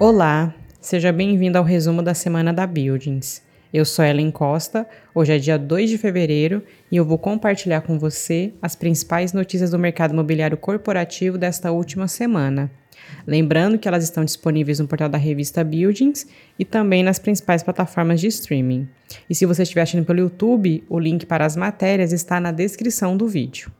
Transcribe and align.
Olá, 0.00 0.54
seja 0.80 1.12
bem-vindo 1.12 1.58
ao 1.58 1.62
resumo 1.62 2.00
da 2.00 2.14
semana 2.14 2.54
da 2.54 2.66
Buildings. 2.66 3.42
Eu 3.70 3.84
sou 3.84 4.02
Ellen 4.02 4.30
Costa, 4.30 4.88
hoje 5.14 5.34
é 5.34 5.38
dia 5.38 5.58
2 5.58 5.90
de 5.90 5.98
fevereiro 5.98 6.62
e 6.90 6.96
eu 6.96 7.04
vou 7.04 7.18
compartilhar 7.18 7.82
com 7.82 7.98
você 7.98 8.54
as 8.62 8.74
principais 8.74 9.34
notícias 9.34 9.72
do 9.72 9.78
mercado 9.78 10.14
imobiliário 10.14 10.56
corporativo 10.56 11.36
desta 11.36 11.70
última 11.70 12.08
semana. 12.08 12.70
Lembrando 13.26 13.78
que 13.78 13.86
elas 13.86 14.02
estão 14.02 14.24
disponíveis 14.24 14.80
no 14.80 14.88
portal 14.88 15.10
da 15.10 15.18
revista 15.18 15.62
Buildings 15.62 16.26
e 16.58 16.64
também 16.64 17.02
nas 17.02 17.18
principais 17.18 17.62
plataformas 17.62 18.22
de 18.22 18.28
streaming. 18.28 18.88
E 19.28 19.34
se 19.34 19.44
você 19.44 19.64
estiver 19.64 19.82
assistindo 19.82 20.06
pelo 20.06 20.20
YouTube, 20.20 20.82
o 20.88 20.98
link 20.98 21.26
para 21.26 21.44
as 21.44 21.56
matérias 21.56 22.10
está 22.10 22.40
na 22.40 22.52
descrição 22.52 23.18
do 23.18 23.28
vídeo. 23.28 23.70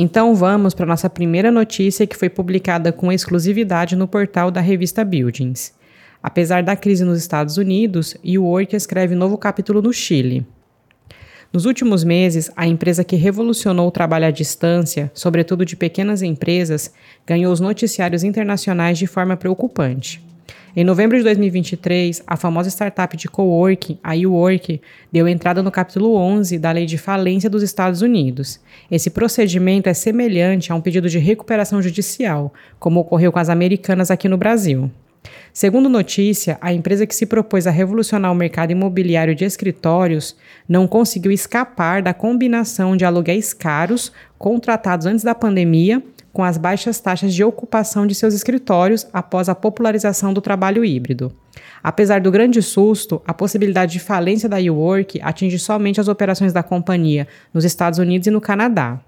Então 0.00 0.32
vamos 0.32 0.74
para 0.74 0.86
nossa 0.86 1.10
primeira 1.10 1.50
notícia 1.50 2.06
que 2.06 2.16
foi 2.16 2.28
publicada 2.28 2.92
com 2.92 3.10
exclusividade 3.10 3.96
no 3.96 4.06
portal 4.06 4.48
da 4.48 4.60
revista 4.60 5.04
Buildings. 5.04 5.74
Apesar 6.22 6.62
da 6.62 6.76
crise 6.76 7.04
nos 7.04 7.18
Estados 7.18 7.56
Unidos, 7.56 8.16
Work 8.24 8.76
escreve 8.76 9.16
novo 9.16 9.36
capítulo 9.36 9.82
no 9.82 9.92
Chile. 9.92 10.46
Nos 11.52 11.64
últimos 11.64 12.04
meses, 12.04 12.48
a 12.54 12.64
empresa 12.64 13.02
que 13.02 13.16
revolucionou 13.16 13.88
o 13.88 13.90
trabalho 13.90 14.26
à 14.26 14.30
distância, 14.30 15.10
sobretudo 15.12 15.64
de 15.64 15.74
pequenas 15.74 16.22
empresas, 16.22 16.94
ganhou 17.26 17.52
os 17.52 17.58
noticiários 17.58 18.22
internacionais 18.22 18.98
de 18.98 19.08
forma 19.08 19.36
preocupante. 19.36 20.24
Em 20.80 20.84
novembro 20.84 21.18
de 21.18 21.24
2023, 21.24 22.22
a 22.24 22.36
famosa 22.36 22.68
startup 22.68 23.16
de 23.16 23.26
coworking, 23.26 23.98
a 24.00 24.14
Uwork, 24.14 24.80
deu 25.10 25.26
entrada 25.26 25.60
no 25.60 25.72
capítulo 25.72 26.14
11 26.14 26.56
da 26.56 26.70
Lei 26.70 26.86
de 26.86 26.96
Falência 26.96 27.50
dos 27.50 27.64
Estados 27.64 28.00
Unidos. 28.00 28.60
Esse 28.88 29.10
procedimento 29.10 29.88
é 29.88 29.92
semelhante 29.92 30.70
a 30.70 30.76
um 30.76 30.80
pedido 30.80 31.08
de 31.08 31.18
recuperação 31.18 31.82
judicial, 31.82 32.54
como 32.78 33.00
ocorreu 33.00 33.32
com 33.32 33.40
as 33.40 33.48
americanas 33.48 34.08
aqui 34.08 34.28
no 34.28 34.36
Brasil. 34.36 34.88
Segundo 35.52 35.88
notícia, 35.88 36.56
a 36.60 36.72
empresa 36.72 37.08
que 37.08 37.14
se 37.16 37.26
propôs 37.26 37.66
a 37.66 37.72
revolucionar 37.72 38.30
o 38.30 38.36
mercado 38.36 38.70
imobiliário 38.70 39.34
de 39.34 39.44
escritórios 39.44 40.36
não 40.68 40.86
conseguiu 40.86 41.32
escapar 41.32 42.02
da 42.02 42.14
combinação 42.14 42.96
de 42.96 43.04
aluguéis 43.04 43.52
caros 43.52 44.12
contratados 44.38 45.06
antes 45.06 45.24
da 45.24 45.34
pandemia 45.34 46.00
com 46.38 46.44
as 46.44 46.56
baixas 46.56 47.00
taxas 47.00 47.34
de 47.34 47.42
ocupação 47.42 48.06
de 48.06 48.14
seus 48.14 48.32
escritórios 48.32 49.04
após 49.12 49.48
a 49.48 49.56
popularização 49.56 50.32
do 50.32 50.40
trabalho 50.40 50.84
híbrido. 50.84 51.32
Apesar 51.82 52.20
do 52.20 52.30
grande 52.30 52.62
susto, 52.62 53.20
a 53.26 53.34
possibilidade 53.34 53.94
de 53.94 53.98
falência 53.98 54.48
da 54.48 54.56
Uwork 54.56 55.20
atinge 55.20 55.58
somente 55.58 56.00
as 56.00 56.06
operações 56.06 56.52
da 56.52 56.62
companhia 56.62 57.26
nos 57.52 57.64
Estados 57.64 57.98
Unidos 57.98 58.28
e 58.28 58.30
no 58.30 58.40
Canadá. 58.40 59.00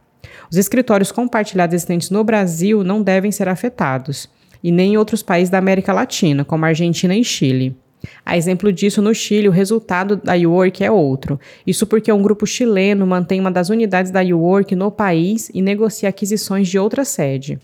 Os 0.51 0.57
escritórios 0.57 1.13
compartilhados 1.13 1.73
existentes 1.73 2.11
no 2.11 2.25
Brasil 2.25 2.83
não 2.83 3.01
devem 3.01 3.31
ser 3.31 3.49
afetados, 3.49 4.29
e 4.61 4.73
nem 4.73 4.95
em 4.95 4.97
outros 4.97 5.23
países 5.23 5.51
da 5.51 5.59
América 5.59 5.93
Latina, 5.93 6.45
como 6.45 6.65
Argentina 6.65 7.15
e 7.15 7.23
Chile. 7.23 7.77
A 8.25 8.37
exemplo 8.37 8.73
disso, 8.73 9.03
no 9.03 9.15
Chile, 9.15 9.49
o 9.49 9.53
resultado 9.53 10.17
da 10.17 10.35
Uwork 10.35 10.83
é 10.85 10.91
outro. 10.91 11.39
Isso 11.67 11.87
porque 11.87 12.13
um 12.13 12.23
grupo 12.23 12.47
chileno 12.47 13.07
mantém 13.07 13.41
uma 13.41 13.51
das 13.51 13.69
unidades 13.69 14.11
da 14.11 14.21
Uwork 14.23 14.75
no 14.75 14.91
país 14.91 15.51
e 15.53 15.61
negocia 15.61 16.09
aquisições 16.09 16.69
de 16.69 16.79
outra 16.79 17.05
sede. 17.05 17.59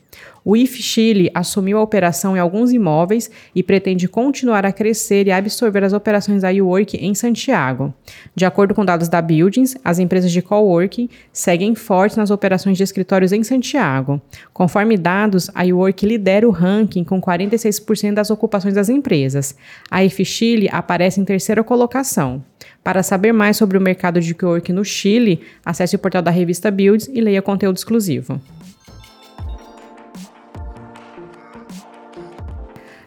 O 0.48 0.56
IF 0.56 0.80
Chile 0.80 1.28
assumiu 1.34 1.77
a 1.77 1.83
operação 1.83 2.36
em 2.36 2.39
alguns 2.39 2.72
imóveis 2.72 3.28
e 3.52 3.64
pretende 3.64 4.06
continuar 4.06 4.64
a 4.64 4.70
crescer 4.70 5.27
e 5.27 5.33
absorver 5.33 5.83
as 5.83 5.92
operações 5.92 6.42
da 6.42 6.50
Uwork 6.52 6.97
em 6.98 7.16
Santiago. 7.16 7.92
De 8.33 8.44
acordo 8.44 8.72
com 8.72 8.84
dados 8.84 9.08
da 9.08 9.20
Buildings, 9.20 9.77
as 9.84 9.98
empresas 9.98 10.30
de 10.30 10.41
coworking 10.41 11.11
seguem 11.33 11.74
fortes 11.74 12.17
nas 12.17 12.30
operações 12.30 12.77
de 12.77 12.84
escritórios 12.84 13.33
em 13.33 13.42
Santiago. 13.42 14.22
Conforme 14.55 14.97
dados, 14.97 15.50
a 15.52 15.64
Uwork 15.64 16.06
lidera 16.06 16.47
o 16.47 16.52
ranking 16.52 17.02
com 17.02 17.20
46% 17.20 18.14
das 18.14 18.30
ocupações 18.30 18.74
das 18.74 18.89
empresas. 18.89 19.52
A 19.91 20.05
IF 20.05 20.24
Chile 20.24 20.69
aparece 20.70 21.20
em 21.20 21.24
terceira 21.24 21.64
colocação. 21.64 22.40
Para 22.84 23.02
saber 23.02 23.33
mais 23.33 23.57
sobre 23.57 23.77
o 23.77 23.80
mercado 23.80 24.20
de 24.20 24.33
coworking 24.33 24.74
no 24.74 24.84
Chile, 24.84 25.40
acesse 25.64 25.96
o 25.96 25.98
portal 25.98 26.23
da 26.23 26.30
revista 26.30 26.70
Builds 26.70 27.11
e 27.13 27.20
leia 27.20 27.42
conteúdo 27.42 27.78
exclusivo. 27.78 28.40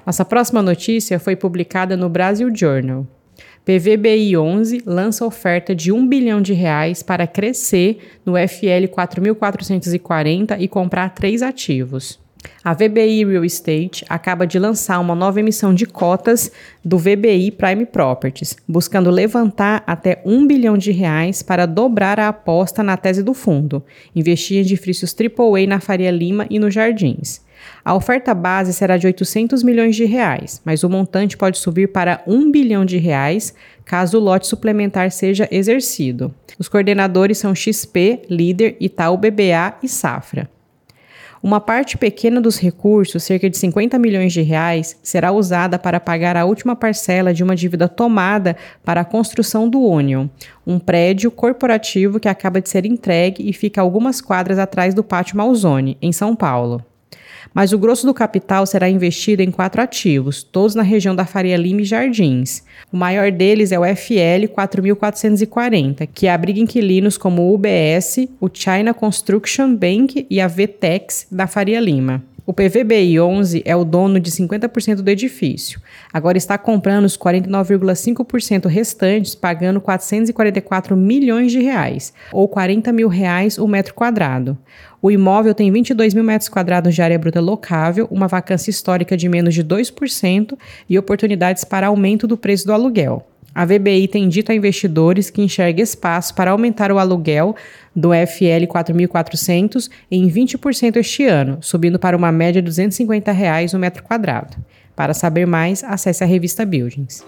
Nossa 0.09 0.25
próxima 0.25 0.63
notícia 0.63 1.19
foi 1.19 1.35
publicada 1.35 1.95
no 1.95 2.09
Brasil 2.09 2.49
Journal. 2.51 3.05
PVBI 3.63 4.35
11 4.35 4.81
lança 4.83 5.23
oferta 5.23 5.75
de 5.75 5.91
1 5.91 6.07
bilhão 6.07 6.41
de 6.41 6.51
reais 6.51 7.03
para 7.03 7.27
crescer 7.27 7.99
no 8.25 8.33
FL 8.35 8.87
4440 8.89 10.57
e 10.57 10.67
comprar 10.67 11.13
três 11.13 11.43
ativos. 11.43 12.19
A 12.63 12.73
VBI 12.73 13.23
Real 13.23 13.45
Estate 13.45 14.03
acaba 14.09 14.47
de 14.47 14.57
lançar 14.57 14.97
uma 14.99 15.13
nova 15.13 15.41
emissão 15.41 15.75
de 15.75 15.85
cotas 15.85 16.51
do 16.83 16.97
VBI 16.97 17.51
Prime 17.51 17.85
Properties, 17.85 18.57
buscando 18.67 19.11
levantar 19.11 19.83
até 19.85 20.23
1 20.25 20.47
bilhão 20.47 20.75
de 20.75 20.91
reais 20.91 21.43
para 21.43 21.67
dobrar 21.67 22.19
a 22.19 22.29
aposta 22.29 22.81
na 22.81 22.97
tese 22.97 23.21
do 23.21 23.35
fundo, 23.35 23.83
investir 24.15 24.57
em 24.57 24.61
edifícios 24.61 25.13
AAA 25.13 25.67
na 25.67 25.79
Faria 25.79 26.09
Lima 26.09 26.47
e 26.49 26.57
nos 26.57 26.73
Jardins. 26.73 27.47
A 27.83 27.93
oferta 27.93 28.33
base 28.33 28.73
será 28.73 28.97
de 28.97 29.07
800 29.07 29.63
milhões 29.63 29.95
de 29.95 30.05
reais, 30.05 30.61
mas 30.65 30.83
o 30.83 30.89
montante 30.89 31.37
pode 31.37 31.57
subir 31.57 31.87
para 31.87 32.21
1 32.27 32.51
bilhão 32.51 32.85
de 32.85 32.97
reais 32.97 33.53
caso 33.85 34.17
o 34.17 34.21
lote 34.21 34.47
suplementar 34.47 35.11
seja 35.11 35.47
exercido. 35.49 36.33
Os 36.59 36.67
coordenadores 36.67 37.37
são 37.37 37.55
XP, 37.55 38.23
Líder, 38.29 38.77
Itaú 38.79 39.17
BBA 39.17 39.79
e 39.81 39.87
Safra. 39.87 40.49
Uma 41.41 41.61
parte 41.61 41.97
pequena 41.97 42.41
dos 42.41 42.59
recursos, 42.59 43.23
cerca 43.23 43.49
de 43.49 43.57
50 43.57 43.97
milhões 43.97 44.33
de 44.33 44.41
reais, 44.41 44.99
será 45.01 45.31
usada 45.31 45.79
para 45.79 45.99
pagar 45.99 46.35
a 46.35 46.43
última 46.43 46.75
parcela 46.75 47.33
de 47.33 47.41
uma 47.41 47.55
dívida 47.55 47.87
tomada 47.87 48.57
para 48.83 49.01
a 49.01 49.05
construção 49.05 49.69
do 49.69 49.79
Union, 49.79 50.27
um 50.67 50.77
prédio 50.77 51.31
corporativo 51.31 52.19
que 52.19 52.27
acaba 52.27 52.59
de 52.59 52.67
ser 52.67 52.85
entregue 52.85 53.49
e 53.49 53.53
fica 53.53 53.79
algumas 53.79 54.19
quadras 54.19 54.59
atrás 54.59 54.93
do 54.93 55.03
Pátio 55.03 55.37
Malzone, 55.37 55.97
em 56.01 56.11
São 56.11 56.35
Paulo 56.35 56.83
mas 57.53 57.73
o 57.73 57.77
grosso 57.77 58.05
do 58.05 58.13
capital 58.13 58.65
será 58.65 58.89
investido 58.89 59.41
em 59.41 59.51
quatro 59.51 59.81
ativos, 59.81 60.43
todos 60.43 60.75
na 60.75 60.83
região 60.83 61.15
da 61.15 61.25
Faria 61.25 61.57
Lima 61.57 61.81
e 61.81 61.85
Jardins. 61.85 62.63
O 62.91 62.97
maior 62.97 63.31
deles 63.31 63.71
é 63.71 63.79
o 63.79 63.83
FL 63.95 64.47
4440, 64.53 66.07
que 66.07 66.27
abriga 66.27 66.59
inquilinos 66.59 67.17
como 67.17 67.41
o 67.43 67.53
UBS, 67.53 68.27
o 68.39 68.49
China 68.51 68.93
Construction 68.93 69.75
Bank 69.75 70.25
e 70.29 70.39
a 70.39 70.47
VTEX 70.47 71.27
da 71.31 71.47
Faria 71.47 71.79
Lima. 71.79 72.23
O 72.49 72.53
PVBI 72.53 73.19
11 73.19 73.61
é 73.63 73.75
o 73.75 73.85
dono 73.85 74.19
de 74.19 74.31
50% 74.31 75.03
do 75.03 75.09
edifício. 75.11 75.79
Agora 76.11 76.35
está 76.35 76.57
comprando 76.57 77.05
os 77.05 77.15
49,5% 77.15 78.65
restantes, 78.65 79.35
pagando 79.35 79.79
444 79.79 80.97
milhões 80.97 81.51
de 81.51 81.59
reais, 81.59 82.11
ou 82.33 82.47
40 82.47 82.91
mil 82.91 83.07
reais 83.07 83.59
o 83.59 83.67
metro 83.67 83.93
quadrado. 83.93 84.57
O 84.99 85.11
imóvel 85.11 85.53
tem 85.53 85.71
22 85.71 86.15
mil 86.15 86.23
metros 86.23 86.49
quadrados 86.49 86.95
de 86.95 87.03
área 87.03 87.19
bruta 87.19 87.39
locável, 87.39 88.07
uma 88.09 88.27
vacância 88.27 88.71
histórica 88.71 89.15
de 89.15 89.29
menos 89.29 89.53
de 89.53 89.63
2% 89.63 90.57
e 90.89 90.97
oportunidades 90.97 91.63
para 91.63 91.85
aumento 91.85 92.25
do 92.25 92.35
preço 92.35 92.65
do 92.65 92.73
aluguel. 92.73 93.27
A 93.59 93.65
VBI 93.65 94.07
tem 94.07 94.29
dito 94.29 94.53
a 94.53 94.55
investidores 94.55 95.29
que 95.29 95.41
enxerga 95.41 95.81
espaço 95.81 96.33
para 96.33 96.51
aumentar 96.51 96.93
o 96.93 96.97
aluguel 96.97 97.53
do 97.93 98.11
FL 98.13 98.65
4.400 98.65 99.89
em 100.09 100.29
20% 100.29 100.95
este 100.95 101.25
ano, 101.25 101.57
subindo 101.59 101.99
para 101.99 102.15
uma 102.15 102.31
média 102.31 102.61
de 102.61 102.67
250 102.67 103.33
reais 103.33 103.73
o 103.73 103.77
metro 103.77 104.01
quadrado. 104.01 104.55
Para 104.95 105.13
saber 105.13 105.45
mais, 105.45 105.83
acesse 105.83 106.23
a 106.23 106.25
revista 106.25 106.65
Buildings. 106.65 107.21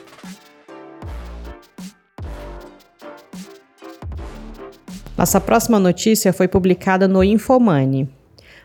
Nossa 5.18 5.42
próxima 5.42 5.80
notícia 5.80 6.32
foi 6.32 6.48
publicada 6.48 7.10
no 7.10 7.22
Infomoney. 7.22 8.08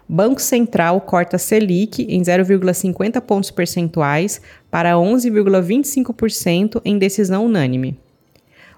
Banco 0.09 0.41
Central 0.41 1.01
corta 1.01 1.37
Selic 1.37 2.07
em 2.09 2.23
0,50 2.23 3.21
pontos 3.21 3.51
percentuais 3.51 4.41
para 4.71 4.93
11,25% 4.93 6.81
em 6.85 6.97
decisão 6.97 7.45
unânime. 7.45 7.99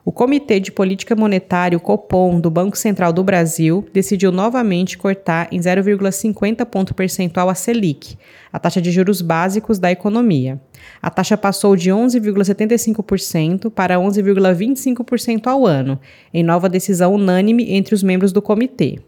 O 0.07 0.11
Comitê 0.11 0.59
de 0.59 0.73
Política 0.73 1.15
Monetária, 1.15 1.77
o 1.77 1.81
Copom, 1.81 2.41
do 2.41 2.51
Banco 2.51 2.79
Central 2.79 3.13
do 3.13 3.23
Brasil, 3.23 3.87
decidiu 3.93 4.33
novamente 4.33 4.97
cortar 4.97 5.49
em 5.53 5.61
0,50 5.61 6.65
ponto 6.65 6.95
percentual 6.95 7.51
a 7.51 7.55
Selic, 7.55 8.17
a 8.51 8.59
taxa 8.59 8.81
de 8.81 8.91
juros 8.91 9.21
básicos 9.21 9.79
da 9.79 9.93
economia. 9.93 10.59
A 11.03 11.11
taxa 11.11 11.37
passou 11.37 11.77
de 11.77 11.91
11,75% 11.91 13.71
para 13.71 13.97
11,25% 13.97 15.47
ao 15.47 15.67
ano, 15.67 16.01
em 16.33 16.43
nova 16.43 16.71
decisão 16.71 17.13
unânime 17.13 17.75
entre 17.75 17.95
os 17.95 18.03
membros 18.03 18.33
do 18.33 18.41
comitê. 18.41 18.99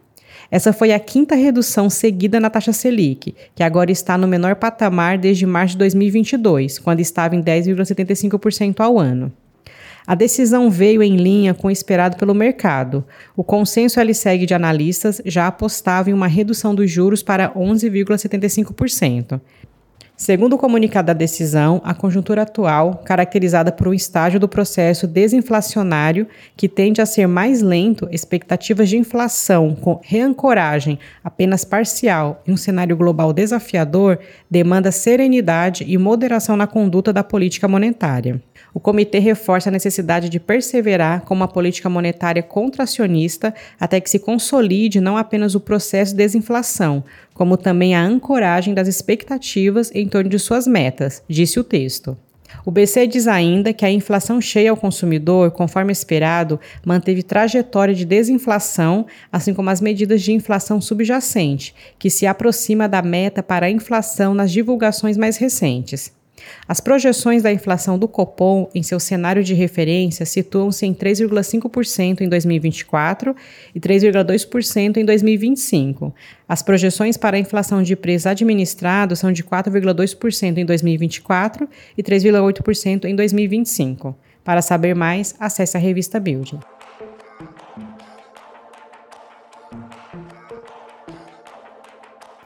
Essa 0.51 0.73
foi 0.73 0.93
a 0.93 0.99
quinta 0.99 1.37
redução 1.37 1.89
seguida 1.89 2.41
na 2.41 2.51
taxa 2.51 2.73
Selic, 2.73 3.35
que 3.55 3.63
agora 3.63 3.93
está 3.93 4.19
no 4.19 4.27
menor 4.27 4.57
patamar 4.57 5.17
desde 5.17 5.47
março 5.47 5.75
de 5.75 5.79
2022, 5.79 6.79
quando 6.79 7.01
estava 7.01 7.37
em 7.37 7.43
10,75% 7.43 8.81
ao 8.81 8.99
ano. 8.99 9.33
A 10.07 10.15
decisão 10.17 10.69
veio 10.69 11.05
em 11.05 11.17
linha 11.17 11.55
com 11.55 11.69
o 11.69 11.71
esperado 11.71 12.17
pelo 12.17 12.35
mercado. 12.35 13.05
O 13.37 13.45
consenso 13.45 14.01
segue 14.13 14.45
de 14.45 14.55
analistas 14.55 15.23
já 15.25 15.47
apostava 15.47 16.11
em 16.11 16.13
uma 16.13 16.27
redução 16.27 16.75
dos 16.75 16.91
juros 16.91 17.23
para 17.23 17.51
11,75%. 17.55 19.41
Segundo 20.21 20.53
o 20.53 20.59
comunicado 20.59 21.07
da 21.07 21.13
decisão, 21.15 21.81
a 21.83 21.95
conjuntura 21.95 22.43
atual, 22.43 23.03
caracterizada 23.07 23.73
por 23.73 23.89
um 23.89 23.95
estágio 23.95 24.39
do 24.39 24.47
processo 24.47 25.07
desinflacionário 25.07 26.27
que 26.55 26.69
tende 26.69 27.01
a 27.01 27.07
ser 27.07 27.27
mais 27.27 27.63
lento, 27.63 28.07
expectativas 28.13 28.91
de 28.91 28.99
inflação 28.99 29.75
com 29.75 29.99
reancoragem 30.05 30.99
apenas 31.25 31.65
parcial 31.65 32.43
e 32.47 32.53
um 32.53 32.57
cenário 32.59 32.99
global 32.99 33.33
desafiador, 33.33 34.19
demanda 34.51 34.93
serenidade 34.93 35.87
e 35.89 35.97
moderação 35.97 36.55
na 36.55 36.67
conduta 36.67 37.15
da 37.15 37.25
política 37.25 37.67
monetária. 37.67 38.43
O 38.75 38.79
comitê 38.79 39.19
reforça 39.19 39.71
a 39.71 39.73
necessidade 39.73 40.29
de 40.29 40.39
perseverar 40.39 41.23
com 41.23 41.33
uma 41.33 41.49
política 41.49 41.89
monetária 41.89 42.43
contracionista 42.43 43.55
até 43.81 43.99
que 43.99 44.11
se 44.11 44.19
consolide 44.19 45.01
não 45.01 45.17
apenas 45.17 45.55
o 45.55 45.61
processo 45.61 46.13
de 46.13 46.19
desinflação, 46.19 47.03
como 47.41 47.57
também 47.57 47.95
a 47.95 48.05
ancoragem 48.05 48.75
das 48.75 48.87
expectativas 48.87 49.91
em 49.95 50.07
torno 50.07 50.29
de 50.29 50.39
suas 50.39 50.67
metas, 50.67 51.23
disse 51.27 51.59
o 51.59 51.65
texto. 51.65 52.15
O 52.67 52.71
BC 52.71 53.07
diz 53.07 53.27
ainda 53.27 53.73
que 53.73 53.83
a 53.83 53.91
inflação 53.91 54.43
cheia 54.43 54.71
ao 54.71 54.77
consumidor, 54.77 55.51
conforme 55.51 55.91
esperado, 55.91 56.61
manteve 56.85 57.23
trajetória 57.23 57.95
de 57.95 58.05
desinflação, 58.05 59.07
assim 59.33 59.55
como 59.55 59.71
as 59.71 59.81
medidas 59.81 60.21
de 60.21 60.35
inflação 60.35 60.83
subjacente, 60.83 61.75
que 61.99 62.11
se 62.11 62.27
aproxima 62.27 62.87
da 62.87 63.01
meta 63.01 63.43
para 63.43 63.65
a 63.65 63.71
inflação 63.71 64.35
nas 64.35 64.53
divulgações 64.53 65.17
mais 65.17 65.39
recentes. 65.39 66.13
As 66.67 66.81
projeções 66.81 67.43
da 67.43 67.53
inflação 67.53 67.99
do 67.99 68.09
Copom 68.09 68.69
em 68.75 68.83
seu 68.83 69.01
cenário 69.01 69.43
de 69.43 69.55
referência 69.55 70.25
situam-se 70.27 70.87
em 70.87 70.95
3,5% 70.95 72.21
em 72.21 72.29
2024 72.29 73.35
e 73.75 73.81
3,2% 73.81 74.97
em 74.97 75.05
2025. 75.05 76.15
As 76.49 76.63
projeções 76.63 77.17
para 77.17 77.37
a 77.37 77.41
inflação 77.41 77.83
de 77.83 77.97
preços 77.97 78.27
administrados 78.27 79.19
são 79.19 79.33
de 79.33 79.43
4,2% 79.43 80.59
em 80.59 80.65
2024 80.65 81.69
e 81.97 82.03
3,8% 82.03 83.05
em 83.05 83.15
2025. 83.15 84.17
Para 84.45 84.63
saber 84.63 84.95
mais, 84.95 85.35
acesse 85.39 85.77
a 85.77 85.81
revista 85.81 86.19
Building. 86.19 86.59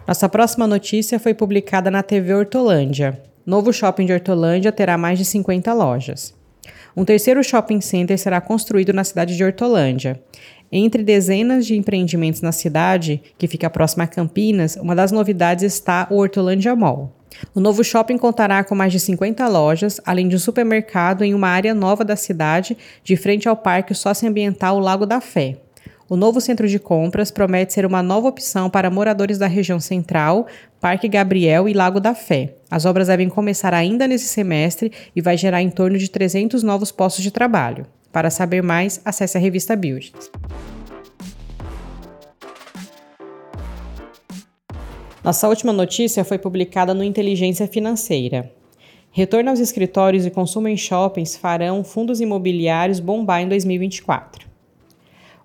Nossa 0.07 0.29
próxima 0.29 0.67
notícia 0.67 1.19
foi 1.19 1.33
publicada 1.33 1.91
na 1.91 2.03
TV 2.03 2.35
Hortolândia. 2.35 3.34
Novo 3.47 3.73
shopping 3.73 4.07
de 4.07 4.13
Hortolândia 4.13 4.73
terá 4.73 4.97
mais 4.97 5.19
de 5.19 5.25
50 5.25 5.73
lojas. 5.75 6.35
Um 6.97 7.05
terceiro 7.05 7.45
shopping 7.45 7.81
center 7.81 8.19
será 8.19 8.41
construído 8.41 8.93
na 8.93 9.05
cidade 9.05 9.37
de 9.37 9.45
Hortolândia. 9.45 10.19
Entre 10.73 11.03
dezenas 11.03 11.67
de 11.67 11.77
empreendimentos 11.77 12.41
na 12.41 12.53
cidade, 12.53 13.21
que 13.37 13.47
fica 13.47 13.69
próxima 13.69 14.05
a 14.05 14.07
Campinas, 14.07 14.77
uma 14.77 14.95
das 14.95 15.13
novidades 15.13 15.63
está 15.63 16.07
o 16.11 16.17
Hortolândia 16.17 16.75
Mall. 16.75 17.13
O 17.55 17.61
novo 17.61 17.85
shopping 17.85 18.17
contará 18.17 18.65
com 18.65 18.75
mais 18.75 18.93
de 18.93 19.01
50 19.01 19.47
lojas, 19.49 20.01
além 20.07 20.27
de 20.27 20.37
um 20.37 20.39
supermercado 20.39 21.23
em 21.23 21.35
uma 21.35 21.49
área 21.49 21.75
nova 21.75 22.05
da 22.05 22.17
cidade, 22.17 22.79
de 23.03 23.17
frente 23.17 23.49
ao 23.49 23.57
Parque 23.57 23.95
Socioambiental 23.95 24.79
Lago 24.79 25.05
da 25.05 25.21
Fé. 25.21 25.59
O 26.15 26.17
novo 26.17 26.41
centro 26.41 26.69
de 26.69 26.79
compras 26.79 27.33
promete 27.33 27.73
ser 27.73 27.85
uma 27.85 28.01
nova 28.01 28.29
opção 28.29 28.71
para 28.71 28.89
moradores 28.89 29.37
da 29.37 29.49
região 29.49 29.81
central, 29.81 30.47
Parque 30.81 31.09
Gabriel 31.09 31.69
e 31.69 31.73
Lago 31.73 31.99
da 31.99 32.15
Fé. 32.15 32.55
As 32.71 32.85
obras 32.85 33.09
devem 33.09 33.29
começar 33.29 33.75
ainda 33.75 34.07
nesse 34.07 34.29
semestre 34.29 34.93
e 35.17 35.21
vai 35.21 35.37
gerar 35.37 35.61
em 35.61 35.71
torno 35.71 35.99
de 35.99 36.09
300 36.09 36.63
novos 36.63 36.93
postos 36.93 37.25
de 37.25 37.33
trabalho. 37.33 37.85
Para 38.13 38.31
saber 38.31 38.63
mais, 38.63 39.01
acesse 39.05 39.37
a 39.37 39.41
revista 39.41 39.75
Build. 39.75 40.13
Nossa 45.25 45.49
última 45.49 45.73
notícia 45.73 46.23
foi 46.23 46.39
publicada 46.39 46.95
no 46.95 47.03
Inteligência 47.03 47.67
Financeira. 47.67 48.53
Retorno 49.11 49.51
aos 49.51 49.59
escritórios 49.59 50.25
e 50.25 50.31
consumo 50.31 50.69
em 50.69 50.77
shoppings 50.77 51.37
farão 51.37 51.83
fundos 51.83 52.21
imobiliários 52.21 53.01
bombar 53.01 53.43
em 53.43 53.49
2024. 53.49 54.44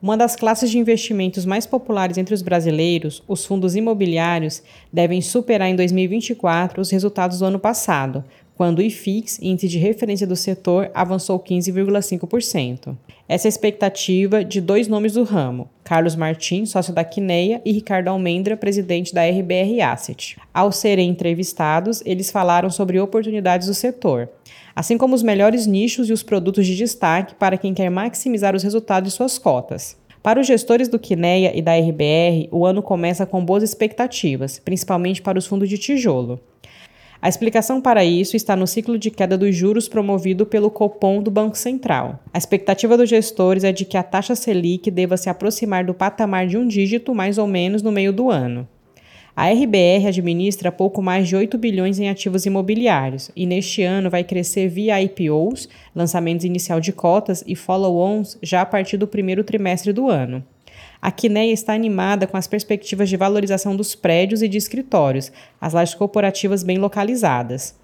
Uma 0.01 0.16
das 0.16 0.34
classes 0.34 0.69
de 0.69 0.78
investimentos 0.78 1.46
mais 1.46 1.66
populares 1.66 2.18
entre 2.18 2.34
os 2.34 2.42
brasileiros, 2.42 3.22
os 3.28 3.46
fundos 3.46 3.75
imobiliários, 3.75 4.63
devem 4.94 5.22
superar 5.22 5.68
em 5.68 5.75
2024 5.75 6.81
os 6.81 6.90
resultados 6.90 7.40
do 7.40 7.46
ano 7.46 7.60
passado, 7.60 8.24
quando 8.59 8.79
o 8.79 8.81
IFIX, 8.81 9.39
índice 9.41 9.69
de 9.69 9.77
referência 9.77 10.27
do 10.27 10.35
setor, 10.35 10.91
avançou 10.94 11.39
15,5%. 11.39 12.94
Essa 13.25 13.47
é 13.47 13.47
a 13.47 13.56
expectativa 13.56 14.44
de 14.44 14.59
dois 14.59 14.85
nomes 14.85 15.13
do 15.13 15.23
ramo, 15.23 15.69
Carlos 15.81 16.13
Martins, 16.13 16.71
sócio 16.71 16.94
da 16.94 17.06
Quineia, 17.06 17.61
e 17.63 17.71
Ricardo 17.71 18.09
Almendra, 18.09 18.57
presidente 18.57 19.13
da 19.13 19.23
RBR 19.25 19.79
Asset. 19.81 20.35
Ao 20.53 20.73
serem 20.73 21.09
entrevistados, 21.09 22.03
eles 22.06 22.31
falaram 22.31 22.69
sobre 22.69 23.00
oportunidades 23.00 23.67
do 23.67 23.73
setor, 23.73 24.27
assim 24.75 24.97
como 24.97 25.15
os 25.15 25.23
melhores 25.23 25.65
nichos 25.65 26.09
e 26.09 26.11
os 26.11 26.21
produtos 26.21 26.67
de 26.67 26.75
destaque 26.75 27.35
para 27.35 27.57
quem 27.57 27.73
quer 27.73 27.89
maximizar 27.89 28.57
os 28.57 28.63
resultados 28.63 29.09
de 29.09 29.15
suas 29.15 29.38
cotas. 29.38 29.95
Para 30.21 30.41
os 30.41 30.45
gestores 30.45 30.89
do 30.89 31.00
Quineia 31.00 31.57
e 31.57 31.61
da 31.61 31.77
RBR, 31.77 32.50
o 32.51 32.65
ano 32.65 32.83
começa 32.83 33.25
com 33.25 33.45
boas 33.45 33.63
expectativas, 33.63 34.59
principalmente 34.59 35.21
para 35.21 35.39
os 35.39 35.47
fundos 35.47 35.69
de 35.69 35.77
tijolo. 35.77 36.41
A 37.21 37.27
explicação 37.27 37.81
para 37.81 38.06
isso 38.06 38.38
está 38.38 38.56
no 38.56 38.66
ciclo 38.66 38.98
de 38.98 39.12
queda 39.12 39.38
dos 39.38 39.54
juros 39.54 39.89
promovido 39.89 40.45
pelo 40.45 40.71
Copom 40.71 41.21
do 41.21 41.30
Banco 41.30 41.57
Central. 41.57 42.18
A 42.33 42.38
expectativa 42.38 42.95
dos 42.95 43.10
gestores 43.10 43.66
é 43.66 43.74
de 43.74 43.83
que 43.83 43.98
a 43.98 44.04
taxa 44.04 44.36
Selic 44.36 44.89
deva 44.89 45.18
se 45.18 45.30
aproximar 45.30 45.83
do 45.83 45.94
patamar 45.94 46.48
de 46.48 46.57
um 46.57 46.66
dígito 46.66 47.13
mais 47.13 47.38
ou 47.38 47.45
menos 47.45 47.81
no 47.81 47.92
meio 47.92 48.13
do 48.13 48.30
ano. 48.30 48.66
A 49.36 49.50
RBR 49.50 50.07
administra 50.07 50.71
pouco 50.71 51.01
mais 51.01 51.27
de 51.27 51.36
8 51.36 51.57
bilhões 51.57 52.00
em 52.00 52.10
ativos 52.10 52.45
imobiliários 52.45 53.31
e 53.36 53.45
neste 53.45 53.83
ano 53.83 54.10
vai 54.10 54.24
crescer 54.24 54.69
via 54.69 55.01
IPOs, 55.01 55.68
lançamentos 55.94 56.45
inicial 56.45 56.80
de 56.80 56.94
cotas 56.94 57.44
e 57.45 57.56
follow-ons 57.56 58.38
já 58.42 58.62
a 58.62 58.66
partir 58.66 58.95
do 58.95 59.07
primeiro 59.07 59.44
trimestre 59.44 59.92
do 59.92 60.10
ano. 60.10 60.44
A 61.01 61.12
Quineia 61.12 61.54
está 61.54 61.74
animada 61.74 62.28
com 62.28 62.36
as 62.36 62.48
perspectivas 62.48 63.10
de 63.10 63.16
valorização 63.16 63.75
dos 63.75 63.96
prédios 63.96 64.42
e 64.42 64.48
de 64.48 64.57
escritórios, 64.57 65.31
as 65.60 65.74
lajes 65.74 65.96
corporativas 65.96 66.62
bem 66.62 66.78
localizadas. 66.78 67.75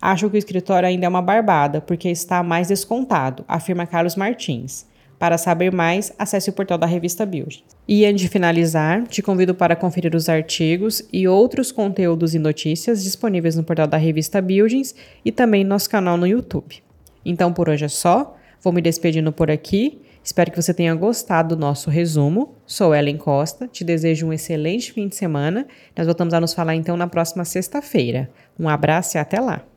Acho 0.00 0.28
que 0.30 0.36
o 0.36 0.38
escritório 0.38 0.88
ainda 0.88 1.06
é 1.06 1.08
uma 1.08 1.22
barbada, 1.22 1.80
porque 1.80 2.08
está 2.08 2.42
mais 2.42 2.68
descontado, 2.68 3.44
afirma 3.46 3.86
Carlos 3.86 4.16
Martins. 4.16 4.86
Para 5.18 5.38
saber 5.38 5.72
mais, 5.72 6.12
acesse 6.18 6.50
o 6.50 6.52
portal 6.52 6.76
da 6.76 6.86
revista 6.86 7.24
Build. 7.24 7.64
E 7.86 8.04
antes 8.04 8.20
de 8.20 8.28
finalizar, 8.28 9.06
te 9.06 9.22
convido 9.22 9.54
para 9.54 9.76
conferir 9.76 10.14
os 10.14 10.28
artigos 10.28 11.02
e 11.12 11.28
outros 11.28 11.70
conteúdos 11.70 12.34
e 12.34 12.38
notícias 12.38 13.02
disponíveis 13.02 13.56
no 13.56 13.64
portal 13.64 13.86
da 13.86 13.96
revista 13.96 14.42
Buildings 14.42 14.94
e 15.24 15.30
também 15.30 15.64
no 15.64 15.70
nosso 15.70 15.88
canal 15.88 16.16
no 16.16 16.26
YouTube. 16.26 16.82
Então 17.24 17.52
por 17.52 17.68
hoje 17.68 17.84
é 17.84 17.88
só, 17.88 18.36
vou 18.60 18.72
me 18.72 18.82
despedindo 18.82 19.32
por 19.32 19.50
aqui. 19.50 20.00
Espero 20.24 20.50
que 20.50 20.60
você 20.60 20.72
tenha 20.72 20.94
gostado 20.94 21.54
do 21.54 21.60
nosso 21.60 21.90
resumo. 21.90 22.54
Sou 22.66 22.94
Ellen 22.94 23.18
Costa, 23.18 23.68
te 23.68 23.84
desejo 23.84 24.26
um 24.26 24.32
excelente 24.32 24.90
fim 24.90 25.06
de 25.06 25.16
semana. 25.16 25.66
Nós 25.94 26.06
voltamos 26.06 26.32
a 26.32 26.40
nos 26.40 26.54
falar 26.54 26.74
então 26.74 26.96
na 26.96 27.06
próxima 27.06 27.44
sexta-feira. 27.44 28.30
Um 28.58 28.66
abraço 28.66 29.18
e 29.18 29.20
até 29.20 29.38
lá! 29.38 29.73